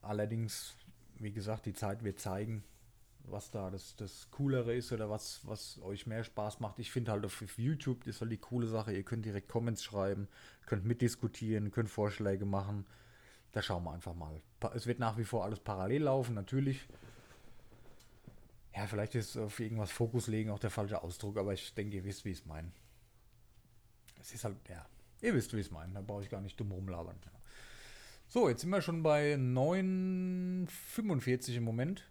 Allerdings, 0.00 0.74
wie 1.20 1.30
gesagt, 1.30 1.66
die 1.66 1.74
Zeit 1.74 2.02
wird 2.02 2.18
zeigen, 2.18 2.64
was 3.24 3.50
da 3.50 3.70
das, 3.70 3.96
das 3.96 4.30
Coolere 4.30 4.74
ist 4.74 4.92
oder 4.92 5.10
was, 5.10 5.40
was 5.44 5.80
euch 5.82 6.06
mehr 6.06 6.24
Spaß 6.24 6.60
macht. 6.60 6.78
Ich 6.78 6.90
finde 6.90 7.12
halt 7.12 7.24
auf 7.24 7.42
YouTube 7.56 8.06
ist 8.06 8.20
halt 8.20 8.32
die 8.32 8.38
coole 8.38 8.66
Sache. 8.66 8.92
Ihr 8.92 9.02
könnt 9.02 9.24
direkt 9.24 9.48
Comments 9.48 9.82
schreiben, 9.82 10.28
könnt 10.66 10.84
mitdiskutieren, 10.84 11.70
könnt 11.70 11.90
Vorschläge 11.90 12.44
machen. 12.44 12.86
Da 13.52 13.62
schauen 13.62 13.84
wir 13.84 13.92
einfach 13.92 14.14
mal. 14.14 14.40
Es 14.74 14.86
wird 14.86 14.98
nach 14.98 15.18
wie 15.18 15.24
vor 15.24 15.44
alles 15.44 15.60
parallel 15.60 16.04
laufen, 16.04 16.34
natürlich. 16.34 16.88
Ja, 18.74 18.86
vielleicht 18.86 19.14
ist 19.14 19.36
auf 19.36 19.60
irgendwas 19.60 19.90
Fokus 19.90 20.26
legen 20.26 20.48
auch 20.50 20.58
der 20.58 20.70
falsche 20.70 21.02
Ausdruck, 21.02 21.36
aber 21.36 21.52
ich 21.52 21.74
denke, 21.74 21.96
ihr 21.96 22.04
wisst, 22.04 22.24
wie 22.24 22.30
ich 22.30 22.38
es 22.38 22.46
meine. 22.46 22.72
Es 24.18 24.32
ist 24.32 24.44
halt, 24.44 24.56
ja, 24.68 24.86
ihr 25.20 25.34
wisst, 25.34 25.52
wie 25.52 25.60
ich 25.60 25.66
es 25.66 25.72
meine. 25.72 25.92
Da 25.92 26.00
brauche 26.00 26.22
ich 26.22 26.30
gar 26.30 26.40
nicht 26.40 26.58
dumm 26.58 26.72
rumlabern. 26.72 27.16
So, 28.28 28.48
jetzt 28.48 28.62
sind 28.62 28.70
wir 28.70 28.80
schon 28.80 29.02
bei 29.02 29.34
9,45 29.34 31.56
im 31.56 31.64
Moment. 31.64 32.10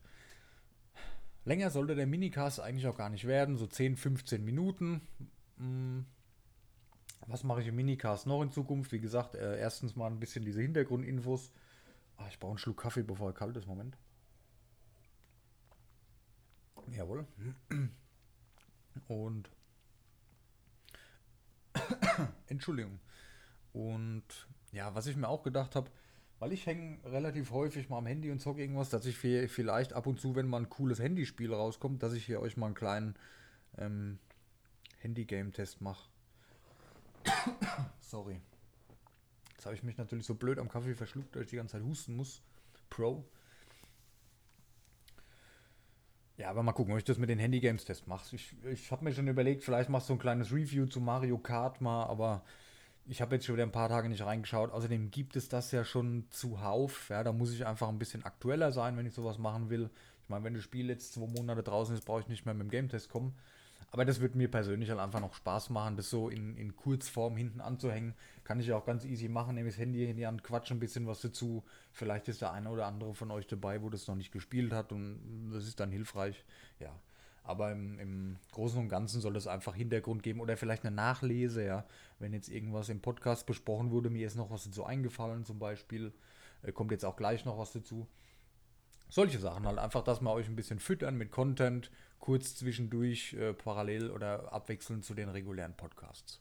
Länger 1.43 1.71
sollte 1.71 1.95
der 1.95 2.07
Minicast 2.07 2.59
eigentlich 2.59 2.87
auch 2.87 2.97
gar 2.97 3.09
nicht 3.09 3.25
werden, 3.25 3.57
so 3.57 3.65
10, 3.67 3.97
15 3.97 4.43
Minuten. 4.43 5.01
Hm. 5.57 6.05
Was 7.27 7.43
mache 7.43 7.61
ich 7.61 7.67
im 7.67 7.75
Minicast 7.75 8.27
noch 8.27 8.41
in 8.41 8.51
Zukunft? 8.51 8.91
Wie 8.91 8.99
gesagt, 8.99 9.35
äh, 9.35 9.59
erstens 9.59 9.95
mal 9.95 10.07
ein 10.07 10.19
bisschen 10.19 10.43
diese 10.43 10.61
Hintergrundinfos. 10.61 11.51
Ah, 12.17 12.27
ich 12.29 12.39
brauche 12.39 12.51
einen 12.51 12.57
Schluck 12.57 12.81
Kaffee, 12.81 13.03
bevor 13.03 13.29
er 13.29 13.33
kalt 13.33 13.55
ist. 13.57 13.67
Moment. 13.67 13.97
Jawohl. 16.91 17.25
Und 19.07 19.49
Entschuldigung. 22.47 22.99
Und 23.73 24.23
ja, 24.71 24.93
was 24.93 25.07
ich 25.07 25.15
mir 25.15 25.27
auch 25.27 25.43
gedacht 25.43 25.75
habe, 25.75 25.89
weil 26.41 26.53
ich 26.53 26.65
hänge 26.65 26.97
relativ 27.05 27.51
häufig 27.51 27.87
mal 27.89 27.99
am 27.99 28.07
Handy 28.07 28.31
und 28.31 28.39
zocke 28.39 28.61
irgendwas, 28.61 28.89
dass 28.89 29.05
ich 29.05 29.15
vielleicht 29.15 29.93
ab 29.93 30.07
und 30.07 30.19
zu, 30.19 30.35
wenn 30.35 30.47
mal 30.47 30.57
ein 30.57 30.69
cooles 30.69 30.97
Handyspiel 30.97 31.53
rauskommt, 31.53 32.01
dass 32.01 32.13
ich 32.13 32.25
hier 32.25 32.41
euch 32.41 32.57
mal 32.57 32.65
einen 32.65 32.73
kleinen 32.73 33.15
ähm, 33.77 34.17
Handy-Game-Test 34.97 35.81
mache. 35.81 36.09
Sorry. 37.99 38.41
Jetzt 39.51 39.67
habe 39.67 39.75
ich 39.75 39.83
mich 39.83 39.99
natürlich 39.99 40.25
so 40.25 40.33
blöd 40.33 40.57
am 40.57 40.67
Kaffee 40.67 40.95
verschluckt, 40.95 41.35
dass 41.35 41.43
ich 41.43 41.49
die 41.51 41.57
ganze 41.57 41.73
Zeit 41.73 41.83
husten 41.83 42.15
muss. 42.15 42.41
Pro. 42.89 43.23
Ja, 46.37 46.49
aber 46.49 46.63
mal 46.63 46.71
gucken, 46.71 46.93
ob 46.93 46.97
ich 46.97 47.05
das 47.05 47.19
mit 47.19 47.29
den 47.29 47.37
Handy-Games-Test 47.37 48.07
mache. 48.07 48.35
Ich, 48.35 48.55
ich 48.65 48.91
habe 48.91 49.03
mir 49.03 49.13
schon 49.13 49.27
überlegt, 49.27 49.63
vielleicht 49.63 49.91
machst 49.91 50.09
du 50.09 50.13
ein 50.13 50.19
kleines 50.19 50.51
Review 50.51 50.87
zu 50.87 51.01
Mario 51.01 51.37
Kart 51.37 51.81
mal, 51.81 52.05
aber 52.05 52.43
ich 53.07 53.21
habe 53.21 53.35
jetzt 53.35 53.45
schon 53.45 53.55
wieder 53.55 53.65
ein 53.65 53.71
paar 53.71 53.89
Tage 53.89 54.09
nicht 54.09 54.25
reingeschaut. 54.25 54.71
Außerdem 54.71 55.11
gibt 55.11 55.35
es 55.35 55.49
das 55.49 55.71
ja 55.71 55.83
schon 55.83 56.25
zuhauf. 56.29 57.09
Ja, 57.09 57.23
da 57.23 57.33
muss 57.33 57.53
ich 57.53 57.65
einfach 57.65 57.89
ein 57.89 57.99
bisschen 57.99 58.23
aktueller 58.23 58.71
sein, 58.71 58.97
wenn 58.97 59.05
ich 59.05 59.13
sowas 59.13 59.37
machen 59.37 59.69
will. 59.69 59.89
Ich 60.23 60.29
meine, 60.29 60.43
wenn 60.43 60.53
das 60.53 60.63
Spiel 60.63 60.87
jetzt 60.87 61.13
zwei 61.13 61.27
Monate 61.27 61.63
draußen 61.63 61.95
ist, 61.95 62.05
brauche 62.05 62.21
ich 62.21 62.27
nicht 62.27 62.45
mehr 62.45 62.53
mit 62.53 62.67
dem 62.67 62.71
Game-Test 62.71 63.09
kommen. 63.09 63.35
Aber 63.91 64.05
das 64.05 64.21
wird 64.21 64.35
mir 64.35 64.49
persönlich 64.49 64.89
halt 64.89 65.01
einfach 65.01 65.19
noch 65.19 65.33
Spaß 65.33 65.69
machen, 65.69 65.97
das 65.97 66.09
so 66.09 66.29
in, 66.29 66.55
in 66.55 66.77
Kurzform 66.77 67.35
hinten 67.35 67.59
anzuhängen. 67.59 68.13
Kann 68.45 68.61
ich 68.61 68.67
ja 68.67 68.77
auch 68.77 68.85
ganz 68.85 69.03
easy 69.03 69.27
machen, 69.27 69.55
nehme 69.55 69.69
das 69.69 69.77
Handy 69.77 70.09
in 70.09 70.15
die 70.15 70.25
Hand, 70.25 70.43
quatsche 70.43 70.73
ein 70.73 70.79
bisschen 70.79 71.07
was 71.07 71.19
dazu. 71.19 71.63
Vielleicht 71.91 72.29
ist 72.29 72.41
der 72.41 72.53
eine 72.53 72.69
oder 72.69 72.85
andere 72.85 73.13
von 73.13 73.29
euch 73.31 73.47
dabei, 73.47 73.81
wo 73.81 73.89
das 73.89 74.07
noch 74.07 74.15
nicht 74.15 74.31
gespielt 74.31 74.71
hat 74.71 74.93
und 74.93 75.51
das 75.51 75.67
ist 75.67 75.81
dann 75.81 75.91
hilfreich. 75.91 76.45
Ja, 76.79 76.95
aber 77.43 77.71
im, 77.71 77.99
im, 77.99 78.37
Großen 78.51 78.79
und 78.79 78.89
Ganzen 78.89 79.21
soll 79.21 79.35
es 79.35 79.47
einfach 79.47 79.75
Hintergrund 79.75 80.23
geben 80.23 80.39
oder 80.39 80.57
vielleicht 80.57 80.85
eine 80.85 80.95
Nachlese, 80.95 81.65
ja. 81.65 81.85
Wenn 82.19 82.33
jetzt 82.33 82.49
irgendwas 82.49 82.89
im 82.89 83.01
Podcast 83.01 83.45
besprochen 83.45 83.91
wurde, 83.91 84.09
mir 84.09 84.27
ist 84.27 84.35
noch 84.35 84.51
was 84.51 84.65
dazu 84.65 84.85
eingefallen, 84.85 85.45
zum 85.45 85.59
Beispiel, 85.59 86.13
äh, 86.63 86.71
kommt 86.71 86.91
jetzt 86.91 87.05
auch 87.05 87.15
gleich 87.15 87.45
noch 87.45 87.57
was 87.57 87.71
dazu. 87.71 88.07
Solche 89.09 89.39
Sachen 89.39 89.65
halt 89.65 89.79
einfach, 89.79 90.03
dass 90.03 90.21
wir 90.21 90.31
euch 90.31 90.47
ein 90.47 90.55
bisschen 90.55 90.79
füttern 90.79 91.17
mit 91.17 91.31
Content, 91.31 91.91
kurz 92.19 92.55
zwischendurch, 92.55 93.33
äh, 93.33 93.53
parallel 93.53 94.11
oder 94.11 94.53
abwechselnd 94.53 95.03
zu 95.03 95.13
den 95.13 95.27
regulären 95.27 95.75
Podcasts. 95.75 96.39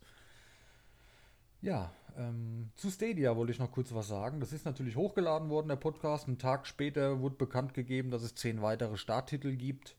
Ja, 1.62 1.92
ähm, 2.16 2.71
zu 2.76 2.90
Stadia 2.90 3.37
wollte 3.37 3.52
ich 3.52 3.59
noch 3.59 3.73
kurz 3.73 3.92
was 3.92 4.09
sagen. 4.09 4.40
Das 4.40 4.52
ist 4.52 4.64
natürlich 4.64 4.97
hochgeladen 4.97 5.50
worden, 5.50 5.69
der 5.69 5.76
Podcast. 5.76 6.26
Einen 6.26 6.38
Tag 6.38 6.66
später 6.66 7.21
wurde 7.21 7.37
bekannt 7.37 7.75
gegeben, 7.75 8.11
dass 8.11 8.23
es 8.23 8.35
zehn 8.35 8.62
weitere 8.62 8.97
Starttitel 8.97 9.57
gibt. 9.57 9.97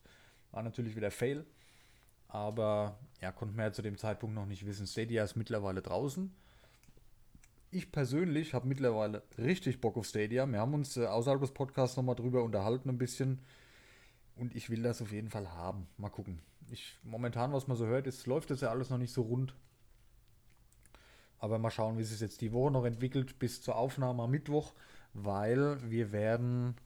War 0.52 0.62
natürlich 0.62 0.94
wieder 0.94 1.10
Fail. 1.10 1.44
Aber 2.28 2.98
ja, 3.20 3.32
konnten 3.32 3.56
wir 3.56 3.64
ja 3.64 3.72
zu 3.72 3.82
dem 3.82 3.98
Zeitpunkt 3.98 4.34
noch 4.34 4.46
nicht 4.46 4.64
wissen. 4.64 4.86
Stadia 4.86 5.24
ist 5.24 5.36
mittlerweile 5.36 5.82
draußen. 5.82 6.32
Ich 7.70 7.90
persönlich 7.90 8.54
habe 8.54 8.68
mittlerweile 8.68 9.22
richtig 9.38 9.80
Bock 9.80 9.96
auf 9.96 10.06
Stadia. 10.06 10.46
Wir 10.46 10.60
haben 10.60 10.74
uns 10.74 10.96
äh, 10.96 11.06
außerhalb 11.06 11.40
des 11.40 11.52
Podcasts 11.52 11.96
nochmal 11.96 12.14
drüber 12.14 12.42
unterhalten 12.42 12.88
ein 12.90 12.98
bisschen. 12.98 13.40
Und 14.36 14.54
ich 14.54 14.70
will 14.70 14.82
das 14.82 15.02
auf 15.02 15.12
jeden 15.12 15.30
Fall 15.30 15.52
haben. 15.52 15.86
Mal 15.96 16.10
gucken. 16.10 16.40
Ich, 16.70 16.98
momentan, 17.02 17.52
was 17.52 17.66
man 17.66 17.76
so 17.76 17.86
hört, 17.86 18.06
ist, 18.06 18.26
läuft 18.26 18.50
das 18.50 18.60
ja 18.60 18.70
alles 18.70 18.90
noch 18.90 18.98
nicht 18.98 19.12
so 19.12 19.22
rund. 19.22 19.54
Aber 21.38 21.58
mal 21.58 21.70
schauen, 21.70 21.98
wie 21.98 22.04
sich 22.04 22.20
jetzt 22.20 22.40
die 22.40 22.52
Woche 22.52 22.70
noch 22.70 22.84
entwickelt 22.84 23.38
bis 23.38 23.62
zur 23.62 23.76
Aufnahme 23.76 24.22
am 24.22 24.30
Mittwoch, 24.30 24.72
weil 25.12 25.78
wir 25.90 26.12
werden 26.12 26.76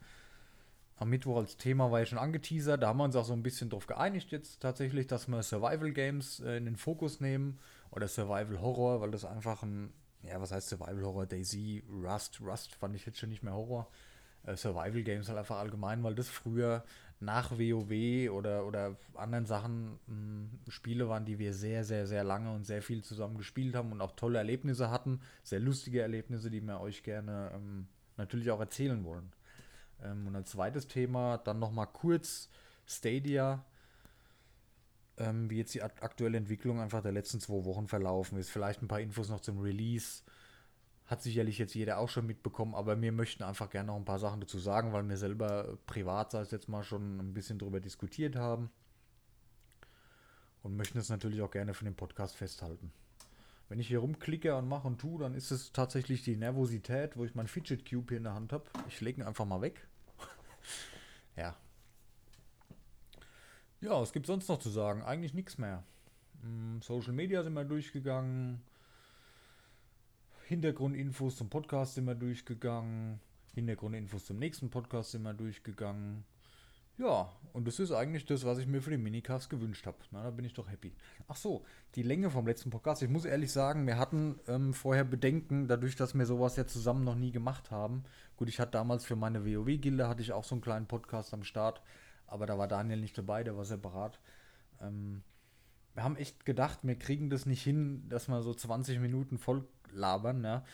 am 0.96 1.10
Mittwoch 1.10 1.36
als 1.36 1.56
Thema 1.56 1.90
war 1.90 2.00
ja 2.00 2.06
schon 2.06 2.18
angeteasert. 2.18 2.82
Da 2.82 2.88
haben 2.88 2.98
wir 2.98 3.04
uns 3.04 3.16
auch 3.16 3.24
so 3.24 3.34
ein 3.34 3.42
bisschen 3.42 3.68
darauf 3.68 3.86
geeinigt 3.86 4.30
jetzt 4.30 4.60
tatsächlich, 4.60 5.06
dass 5.06 5.28
wir 5.28 5.42
Survival 5.42 5.92
Games 5.92 6.40
äh, 6.40 6.56
in 6.56 6.64
den 6.64 6.76
Fokus 6.76 7.20
nehmen 7.20 7.58
oder 7.90 8.08
Survival 8.08 8.60
Horror, 8.60 9.00
weil 9.00 9.10
das 9.10 9.24
einfach 9.24 9.62
ein, 9.62 9.92
ja, 10.22 10.40
was 10.40 10.52
heißt 10.52 10.68
Survival 10.68 11.02
Horror? 11.02 11.26
Daisy, 11.26 11.84
Rust, 12.02 12.40
Rust 12.40 12.74
fand 12.74 12.96
ich 12.96 13.04
jetzt 13.04 13.18
schon 13.18 13.28
nicht 13.28 13.42
mehr 13.42 13.52
Horror. 13.52 13.88
Äh, 14.44 14.56
Survival 14.56 15.02
Games 15.02 15.28
halt 15.28 15.38
einfach 15.38 15.58
allgemein, 15.58 16.02
weil 16.02 16.14
das 16.14 16.28
früher 16.28 16.82
nach 17.20 17.52
WoW 17.52 18.30
oder, 18.30 18.66
oder 18.66 18.96
anderen 19.14 19.46
Sachen 19.46 19.98
mh, 20.06 20.08
hm, 20.08 20.50
Spiele 20.68 21.08
waren, 21.08 21.26
die 21.26 21.38
wir 21.38 21.52
sehr, 21.52 21.84
sehr, 21.84 22.06
sehr 22.06 22.24
lange 22.24 22.54
und 22.54 22.64
sehr 22.64 22.80
viel 22.80 23.02
zusammen 23.02 23.36
gespielt 23.36 23.74
haben 23.74 23.92
und 23.92 24.00
auch 24.00 24.12
tolle 24.12 24.38
Erlebnisse 24.38 24.90
hatten. 24.90 25.20
Sehr 25.42 25.60
lustige 25.60 26.00
Erlebnisse, 26.00 26.50
die 26.50 26.62
wir 26.62 26.80
euch 26.80 27.02
gerne 27.02 27.52
ähm, 27.54 27.86
natürlich 28.16 28.50
auch 28.50 28.60
erzählen 28.60 29.04
wollen. 29.04 29.32
Ähm, 30.02 30.26
und 30.26 30.36
als 30.36 30.50
zweites 30.50 30.86
Thema 30.86 31.38
dann 31.38 31.58
nochmal 31.58 31.86
kurz 31.86 32.48
Stadia, 32.86 33.64
ähm, 35.18 35.50
wie 35.50 35.58
jetzt 35.58 35.74
die 35.74 35.82
aktuelle 35.82 36.38
Entwicklung 36.38 36.80
einfach 36.80 37.02
der 37.02 37.12
letzten 37.12 37.40
zwei 37.40 37.64
Wochen 37.64 37.88
verlaufen 37.88 38.38
ist. 38.38 38.50
Vielleicht 38.50 38.82
ein 38.82 38.88
paar 38.88 39.00
Infos 39.00 39.28
noch 39.28 39.40
zum 39.40 39.58
Release. 39.60 40.22
Hat 41.06 41.22
sicherlich 41.22 41.58
jetzt 41.58 41.74
jeder 41.74 41.98
auch 41.98 42.08
schon 42.08 42.26
mitbekommen, 42.26 42.74
aber 42.74 43.00
wir 43.00 43.12
möchten 43.12 43.44
einfach 43.44 43.70
gerne 43.70 43.88
noch 43.88 43.96
ein 43.96 44.04
paar 44.04 44.18
Sachen 44.18 44.40
dazu 44.40 44.58
sagen, 44.58 44.92
weil 44.92 45.08
wir 45.08 45.16
selber 45.16 45.78
privat, 45.86 46.32
sei 46.32 46.40
es 46.40 46.50
jetzt 46.50 46.68
mal, 46.68 46.82
schon 46.82 47.18
ein 47.18 47.32
bisschen 47.32 47.58
darüber 47.58 47.80
diskutiert 47.80 48.36
haben. 48.36 48.70
Und 50.62 50.76
möchten 50.76 50.98
es 50.98 51.08
natürlich 51.08 51.42
auch 51.42 51.50
gerne 51.50 51.74
für 51.74 51.84
den 51.84 51.94
Podcast 51.94 52.34
festhalten. 52.34 52.92
Wenn 53.68 53.80
ich 53.80 53.88
hier 53.88 53.98
rumklicke 53.98 54.54
und 54.54 54.68
mache 54.68 54.86
und 54.86 55.00
tue, 55.00 55.18
dann 55.20 55.34
ist 55.34 55.50
es 55.50 55.72
tatsächlich 55.72 56.22
die 56.22 56.36
Nervosität, 56.36 57.16
wo 57.16 57.24
ich 57.24 57.34
mein 57.34 57.48
Fidget 57.48 57.88
Cube 57.88 58.06
hier 58.10 58.18
in 58.18 58.24
der 58.24 58.34
Hand 58.34 58.52
habe. 58.52 58.64
Ich 58.88 59.00
lege 59.00 59.20
ihn 59.20 59.26
einfach 59.26 59.44
mal 59.44 59.60
weg. 59.60 59.86
ja. 61.36 61.56
Ja, 63.80 64.00
was 64.00 64.12
gibt 64.12 64.26
sonst 64.26 64.48
noch 64.48 64.58
zu 64.58 64.70
sagen? 64.70 65.02
Eigentlich 65.02 65.34
nichts 65.34 65.58
mehr. 65.58 65.82
Hm, 66.42 66.80
Social 66.80 67.12
Media 67.12 67.42
sind 67.42 67.54
wir 67.54 67.64
durchgegangen. 67.64 68.62
Hintergrundinfos 70.44 71.36
zum 71.36 71.50
Podcast 71.50 71.94
sind 71.94 72.04
wir 72.04 72.14
durchgegangen. 72.14 73.20
Hintergrundinfos 73.54 74.26
zum 74.26 74.38
nächsten 74.38 74.70
Podcast 74.70 75.10
sind 75.10 75.22
wir 75.22 75.34
durchgegangen. 75.34 76.24
Ja, 76.98 77.30
und 77.52 77.66
das 77.66 77.78
ist 77.78 77.92
eigentlich 77.92 78.24
das, 78.24 78.44
was 78.44 78.58
ich 78.58 78.66
mir 78.66 78.80
für 78.80 78.90
den 78.90 79.02
Minicast 79.02 79.50
gewünscht 79.50 79.86
habe. 79.86 79.98
Na, 80.10 80.22
da 80.22 80.30
bin 80.30 80.44
ich 80.44 80.54
doch 80.54 80.70
happy. 80.70 80.92
Ach 81.28 81.36
so, 81.36 81.64
die 81.94 82.02
Länge 82.02 82.30
vom 82.30 82.46
letzten 82.46 82.70
Podcast. 82.70 83.02
Ich 83.02 83.10
muss 83.10 83.24
ehrlich 83.24 83.52
sagen, 83.52 83.86
wir 83.86 83.98
hatten 83.98 84.38
ähm, 84.48 84.72
vorher 84.72 85.04
Bedenken, 85.04 85.68
dadurch, 85.68 85.96
dass 85.96 86.14
wir 86.14 86.24
sowas 86.24 86.56
ja 86.56 86.66
zusammen 86.66 87.04
noch 87.04 87.14
nie 87.14 87.32
gemacht 87.32 87.70
haben. 87.70 88.04
Gut, 88.36 88.48
ich 88.48 88.60
hatte 88.60 88.72
damals 88.72 89.04
für 89.04 89.16
meine 89.16 89.44
WoW-Gilde, 89.44 90.08
hatte 90.08 90.22
ich 90.22 90.32
auch 90.32 90.44
so 90.44 90.54
einen 90.54 90.62
kleinen 90.62 90.86
Podcast 90.86 91.34
am 91.34 91.44
Start, 91.44 91.82
aber 92.26 92.46
da 92.46 92.58
war 92.58 92.68
Daniel 92.68 93.00
nicht 93.00 93.16
dabei, 93.16 93.44
der 93.44 93.56
war 93.56 93.64
separat. 93.64 94.18
Ähm, 94.80 95.22
wir 95.94 96.02
haben 96.02 96.16
echt 96.16 96.44
gedacht, 96.44 96.80
wir 96.82 96.98
kriegen 96.98 97.30
das 97.30 97.46
nicht 97.46 97.62
hin, 97.62 98.06
dass 98.08 98.28
wir 98.28 98.42
so 98.42 98.52
20 98.52 99.00
Minuten 99.00 99.38
voll 99.38 99.66
labern, 99.92 100.44
ja. 100.44 100.64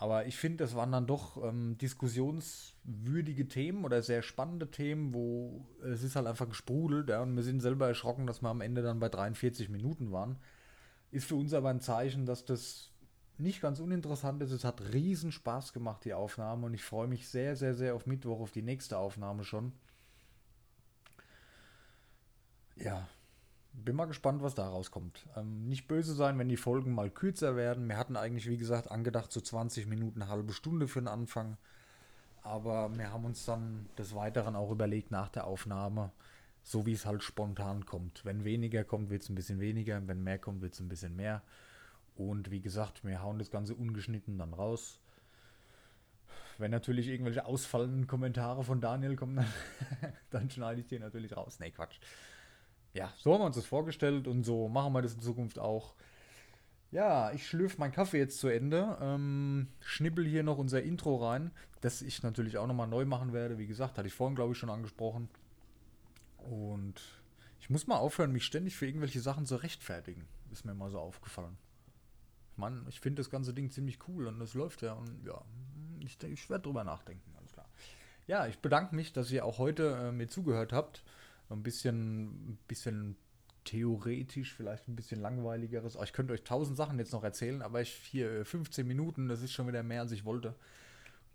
Aber 0.00 0.24
ich 0.24 0.38
finde, 0.38 0.64
das 0.64 0.74
waren 0.74 0.92
dann 0.92 1.06
doch 1.06 1.44
ähm, 1.44 1.76
diskussionswürdige 1.76 3.48
Themen 3.48 3.84
oder 3.84 4.00
sehr 4.00 4.22
spannende 4.22 4.70
Themen, 4.70 5.12
wo 5.12 5.66
es 5.84 6.02
ist 6.02 6.16
halt 6.16 6.26
einfach 6.26 6.48
gesprudelt. 6.48 7.10
Ja, 7.10 7.20
und 7.20 7.36
wir 7.36 7.42
sind 7.42 7.60
selber 7.60 7.86
erschrocken, 7.86 8.26
dass 8.26 8.40
wir 8.40 8.48
am 8.48 8.62
Ende 8.62 8.80
dann 8.80 8.98
bei 8.98 9.10
43 9.10 9.68
Minuten 9.68 10.10
waren. 10.10 10.38
Ist 11.10 11.26
für 11.26 11.34
uns 11.34 11.52
aber 11.52 11.68
ein 11.68 11.82
Zeichen, 11.82 12.24
dass 12.24 12.46
das 12.46 12.92
nicht 13.36 13.60
ganz 13.60 13.78
uninteressant 13.78 14.42
ist. 14.42 14.52
Es 14.52 14.64
hat 14.64 14.80
riesen 14.94 15.32
Spaß 15.32 15.74
gemacht, 15.74 16.02
die 16.06 16.14
Aufnahme. 16.14 16.64
Und 16.64 16.72
ich 16.72 16.82
freue 16.82 17.06
mich 17.06 17.28
sehr, 17.28 17.54
sehr, 17.54 17.74
sehr 17.74 17.94
auf 17.94 18.06
Mittwoch, 18.06 18.40
auf 18.40 18.52
die 18.52 18.62
nächste 18.62 18.96
Aufnahme 18.96 19.44
schon. 19.44 19.70
Ja, 22.76 23.06
bin 23.72 23.96
mal 23.96 24.06
gespannt, 24.06 24.42
was 24.42 24.54
da 24.54 24.68
rauskommt. 24.68 25.26
Ähm, 25.36 25.68
nicht 25.68 25.88
böse 25.88 26.14
sein, 26.14 26.38
wenn 26.38 26.48
die 26.48 26.56
Folgen 26.56 26.94
mal 26.94 27.10
kürzer 27.10 27.56
werden. 27.56 27.88
Wir 27.88 27.96
hatten 27.96 28.16
eigentlich, 28.16 28.48
wie 28.48 28.56
gesagt, 28.56 28.90
angedacht, 28.90 29.32
so 29.32 29.40
20 29.40 29.86
Minuten, 29.86 30.22
eine 30.22 30.30
halbe 30.30 30.52
Stunde 30.52 30.88
für 30.88 31.00
den 31.00 31.08
Anfang. 31.08 31.56
Aber 32.42 32.96
wir 32.96 33.12
haben 33.12 33.24
uns 33.24 33.44
dann 33.44 33.88
des 33.98 34.14
Weiteren 34.14 34.56
auch 34.56 34.70
überlegt 34.70 35.10
nach 35.10 35.28
der 35.28 35.46
Aufnahme, 35.46 36.10
so 36.62 36.86
wie 36.86 36.92
es 36.92 37.06
halt 37.06 37.22
spontan 37.22 37.86
kommt. 37.86 38.24
Wenn 38.24 38.44
weniger 38.44 38.84
kommt, 38.84 39.10
wird 39.10 39.22
es 39.22 39.28
ein 39.28 39.34
bisschen 39.34 39.60
weniger. 39.60 40.00
Wenn 40.06 40.22
mehr 40.22 40.38
kommt, 40.38 40.62
wird 40.62 40.74
es 40.74 40.80
ein 40.80 40.88
bisschen 40.88 41.16
mehr. 41.16 41.42
Und 42.16 42.50
wie 42.50 42.60
gesagt, 42.60 43.04
wir 43.04 43.22
hauen 43.22 43.38
das 43.38 43.50
Ganze 43.50 43.74
ungeschnitten 43.74 44.38
dann 44.38 44.52
raus. 44.52 45.00
Wenn 46.58 46.70
natürlich 46.70 47.08
irgendwelche 47.08 47.46
ausfallenden 47.46 48.06
Kommentare 48.06 48.64
von 48.64 48.82
Daniel 48.82 49.16
kommen, 49.16 49.36
dann, 49.36 50.12
dann 50.30 50.50
schneide 50.50 50.80
ich 50.80 50.86
die 50.86 50.98
natürlich 50.98 51.36
raus. 51.36 51.58
Nee, 51.60 51.70
Quatsch 51.70 51.98
ja, 52.92 53.12
so 53.18 53.32
haben 53.32 53.40
wir 53.40 53.46
uns 53.46 53.56
das 53.56 53.66
vorgestellt 53.66 54.26
und 54.26 54.44
so 54.44 54.68
machen 54.68 54.92
wir 54.92 55.02
das 55.02 55.14
in 55.14 55.20
Zukunft 55.20 55.58
auch. 55.58 55.94
Ja, 56.90 57.30
ich 57.32 57.46
schlürfe 57.46 57.78
meinen 57.78 57.92
Kaffee 57.92 58.18
jetzt 58.18 58.40
zu 58.40 58.48
Ende. 58.48 58.98
Ähm, 59.00 59.68
schnippel 59.80 60.26
hier 60.26 60.42
noch 60.42 60.58
unser 60.58 60.82
Intro 60.82 61.24
rein, 61.24 61.52
das 61.82 62.02
ich 62.02 62.22
natürlich 62.22 62.58
auch 62.58 62.66
nochmal 62.66 62.88
neu 62.88 63.04
machen 63.04 63.32
werde. 63.32 63.58
Wie 63.58 63.68
gesagt, 63.68 63.96
hatte 63.96 64.08
ich 64.08 64.14
vorhin, 64.14 64.34
glaube 64.34 64.52
ich, 64.52 64.58
schon 64.58 64.70
angesprochen. 64.70 65.28
Und 66.38 67.00
ich 67.60 67.70
muss 67.70 67.86
mal 67.86 67.96
aufhören, 67.96 68.32
mich 68.32 68.44
ständig 68.44 68.76
für 68.76 68.86
irgendwelche 68.86 69.20
Sachen 69.20 69.46
zu 69.46 69.56
rechtfertigen. 69.56 70.26
Ist 70.50 70.64
mir 70.64 70.74
mal 70.74 70.90
so 70.90 70.98
aufgefallen. 70.98 71.56
man. 72.56 72.84
Ich 72.88 72.98
finde 72.98 73.20
das 73.20 73.30
ganze 73.30 73.54
Ding 73.54 73.70
ziemlich 73.70 73.98
cool 74.08 74.26
und 74.26 74.40
es 74.40 74.54
läuft 74.54 74.82
ja. 74.82 74.94
Und 74.94 75.24
ja, 75.24 75.40
ich, 76.00 76.20
ich 76.24 76.50
werde 76.50 76.64
drüber 76.64 76.82
nachdenken, 76.82 77.32
alles 77.38 77.52
klar. 77.52 77.68
Ja, 78.26 78.46
ich 78.46 78.58
bedanke 78.58 78.96
mich, 78.96 79.12
dass 79.12 79.30
ihr 79.30 79.44
auch 79.44 79.58
heute 79.58 80.08
äh, 80.08 80.12
mir 80.12 80.28
zugehört 80.28 80.72
habt. 80.72 81.04
Ein 81.50 81.62
bisschen, 81.62 82.52
ein 82.52 82.58
bisschen 82.68 83.16
theoretisch, 83.64 84.54
vielleicht 84.54 84.88
ein 84.88 84.96
bisschen 84.96 85.20
langweiligeres. 85.20 85.98
Ich 86.02 86.12
könnte 86.12 86.32
euch 86.32 86.44
tausend 86.44 86.76
Sachen 86.76 86.98
jetzt 86.98 87.12
noch 87.12 87.24
erzählen, 87.24 87.62
aber 87.62 87.80
ich 87.80 87.92
hier 87.92 88.44
15 88.44 88.84
äh, 88.84 88.88
Minuten, 88.88 89.28
das 89.28 89.42
ist 89.42 89.52
schon 89.52 89.68
wieder 89.68 89.82
mehr, 89.82 90.00
als 90.00 90.12
ich 90.12 90.24
wollte. 90.24 90.54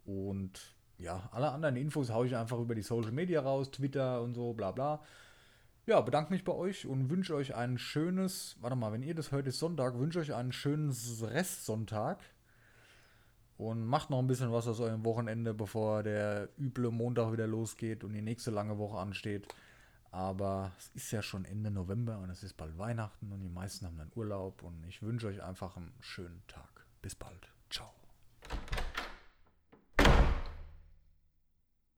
Und 0.05 0.74
ja, 0.98 1.29
alle 1.31 1.51
anderen 1.51 1.75
Infos 1.75 2.10
haue 2.10 2.27
ich 2.27 2.36
einfach 2.36 2.60
über 2.60 2.75
die 2.75 2.81
Social 2.81 3.12
Media 3.12 3.41
raus, 3.41 3.72
Twitter 3.72 4.22
und 4.22 4.34
so, 4.34 4.53
bla 4.53 4.72
bla. 4.72 5.03
Ja, 5.86 6.01
bedanke 6.01 6.34
mich 6.34 6.43
bei 6.43 6.53
euch 6.53 6.88
und 6.88 7.10
wünsche 7.10 7.36
euch 7.36 7.53
ein 7.53 7.77
schönes, 7.77 8.57
warte 8.60 8.75
mal, 8.75 8.91
wenn 8.91 9.03
ihr 9.03 9.13
das 9.13 9.31
hört, 9.31 9.45
ist 9.45 9.60
Sonntag, 9.60 10.00
wünsche 10.00 10.19
euch 10.19 10.34
einen 10.34 10.51
schönen 10.51 10.95
Restsonntag. 11.22 12.19
Und 13.57 13.86
macht 13.86 14.10
noch 14.10 14.19
ein 14.19 14.27
bisschen 14.27 14.51
was 14.51 14.67
aus 14.67 14.81
eurem 14.81 15.05
Wochenende, 15.05 15.53
bevor 15.53 16.03
der 16.03 16.50
üble 16.60 16.91
Montag 16.91 17.31
wieder 17.31 17.48
losgeht 17.48 18.03
und 18.03 18.12
die 18.12 18.22
nächste 18.22 18.51
lange 18.51 18.77
Woche 18.77 18.98
ansteht. 18.98 19.48
Aber 20.15 20.72
es 20.77 20.88
ist 20.93 21.12
ja 21.12 21.22
schon 21.22 21.43
Ende 21.43 21.69
November 21.69 22.19
und 22.19 22.29
es 22.29 22.41
ist 22.41 22.55
bald 22.55 22.77
Weihnachten 22.77 23.34
und 23.34 23.41
die 23.41 23.50
meisten 23.50 23.86
haben 23.86 23.98
dann 23.98 24.13
Urlaub. 24.15 24.63
Und 24.63 24.86
ich 24.86 25.01
wünsche 25.01 25.27
euch 25.27 25.43
einfach 25.43 25.75
einen 25.75 25.91
schönen 26.00 26.41
Tag. 26.48 26.86
Bis 27.01 27.15
bald. 27.15 27.51
Ciao. 27.69 27.93